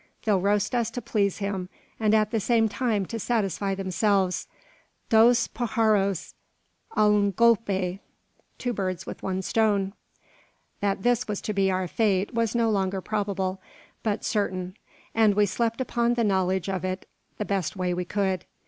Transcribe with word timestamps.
They'll 0.25 0.41
roast 0.41 0.73
us 0.73 0.89
to 0.89 0.99
please 0.99 1.37
him, 1.37 1.69
and 1.99 2.15
at 2.15 2.31
the 2.31 2.39
same 2.39 2.67
time 2.67 3.05
to 3.05 3.19
satisfy 3.19 3.75
themselves. 3.75 4.47
Dos 5.09 5.47
pajaros 5.47 6.33
al 6.97 7.11
un 7.15 7.31
golpe!" 7.33 7.99
(Two 8.57 8.73
birds 8.73 9.05
with 9.05 9.21
one 9.21 9.43
stone.) 9.43 9.93
That 10.79 11.03
this 11.03 11.27
was 11.27 11.39
to 11.41 11.53
be 11.53 11.69
our 11.69 11.87
fate 11.87 12.33
was 12.33 12.55
no 12.55 12.71
longer 12.71 12.99
probable, 12.99 13.61
but 14.01 14.25
certain; 14.25 14.75
and 15.13 15.35
we 15.35 15.45
slept 15.45 15.79
upon 15.79 16.15
the 16.15 16.23
knowledge 16.23 16.67
of 16.67 16.83
it 16.83 17.07
the 17.37 17.45
best 17.45 17.75
way 17.75 17.93
we 17.93 18.03
could. 18.03 18.45